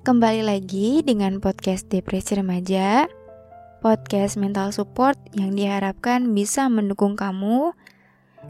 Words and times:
kembali 0.00 0.48
lagi 0.48 1.04
dengan 1.04 1.44
podcast 1.44 1.92
Depresi 1.92 2.32
Remaja, 2.32 3.04
podcast 3.84 4.40
mental 4.40 4.72
support 4.72 5.20
yang 5.36 5.52
diharapkan 5.52 6.32
bisa 6.32 6.72
mendukung 6.72 7.20
kamu 7.20 7.76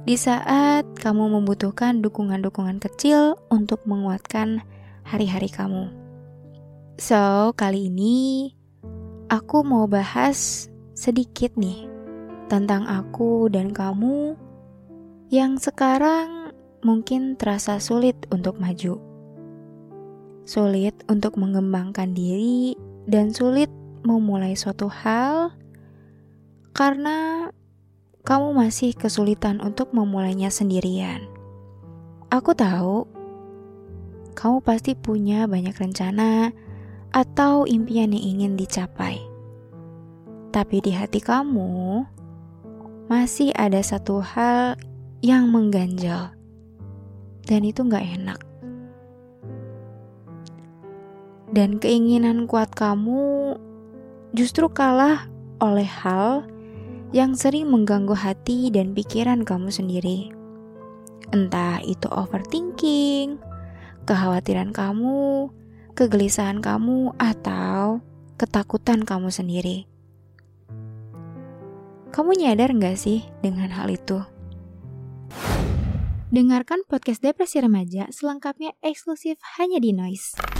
di 0.06 0.15
saat 0.15 0.87
kamu 1.03 1.43
membutuhkan 1.43 2.06
dukungan-dukungan 2.06 2.78
kecil 2.78 3.34
untuk 3.51 3.83
menguatkan 3.83 4.62
hari-hari 5.03 5.51
kamu. 5.51 5.91
So, 7.03 7.51
kali 7.59 7.91
ini 7.91 8.55
aku 9.27 9.67
mau 9.67 9.91
bahas 9.91 10.71
sedikit 10.95 11.59
nih 11.59 11.91
tentang 12.47 12.87
aku 12.87 13.51
dan 13.51 13.75
kamu 13.75 14.39
yang 15.34 15.59
sekarang 15.59 16.55
mungkin 16.87 17.34
terasa 17.34 17.83
sulit 17.83 18.31
untuk 18.31 18.62
maju. 18.62 19.09
Sulit 20.51 20.98
untuk 21.06 21.39
mengembangkan 21.39 22.11
diri 22.11 22.75
dan 23.06 23.31
sulit 23.31 23.70
memulai 24.03 24.59
suatu 24.59 24.91
hal 24.91 25.55
karena 26.75 27.47
kamu 28.27 28.59
masih 28.59 28.91
kesulitan 28.98 29.62
untuk 29.62 29.95
memulainya 29.95 30.51
sendirian. 30.51 31.23
Aku 32.34 32.51
tahu 32.59 33.06
kamu 34.34 34.59
pasti 34.67 34.98
punya 34.98 35.47
banyak 35.47 35.78
rencana 35.78 36.51
atau 37.15 37.62
impian 37.71 38.11
yang 38.11 38.27
ingin 38.34 38.59
dicapai. 38.59 39.23
Tapi 40.51 40.83
di 40.83 40.91
hati 40.91 41.23
kamu 41.23 42.03
masih 43.06 43.55
ada 43.55 43.78
satu 43.87 44.19
hal 44.19 44.75
yang 45.23 45.47
mengganjal, 45.47 46.34
dan 47.47 47.62
itu 47.62 47.87
gak 47.87 48.03
enak. 48.03 48.50
Dan 51.51 51.83
keinginan 51.83 52.47
kuat 52.47 52.70
kamu 52.75 53.59
justru 54.31 54.70
kalah 54.70 55.27
oleh 55.59 55.87
hal 55.87 56.47
yang 57.11 57.34
sering 57.34 57.66
mengganggu 57.66 58.15
hati 58.15 58.71
dan 58.71 58.94
pikiran 58.94 59.43
kamu 59.43 59.75
sendiri. 59.75 60.31
Entah 61.34 61.83
itu 61.83 62.06
overthinking, 62.06 63.38
kekhawatiran 64.06 64.71
kamu, 64.71 65.50
kegelisahan 65.99 66.62
kamu, 66.62 67.15
atau 67.19 67.99
ketakutan 68.38 69.03
kamu 69.03 69.31
sendiri. 69.31 69.91
Kamu 72.11 72.34
nyadar 72.34 72.75
nggak 72.75 72.99
sih 72.99 73.22
dengan 73.43 73.71
hal 73.71 73.91
itu? 73.91 74.19
Dengarkan 76.31 76.87
podcast 76.87 77.22
Depresi 77.22 77.59
Remaja 77.59 78.06
selengkapnya 78.11 78.75
eksklusif 78.82 79.38
hanya 79.59 79.82
di 79.82 79.91
Noise. 79.91 80.59